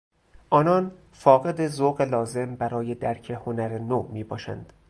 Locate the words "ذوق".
1.67-2.01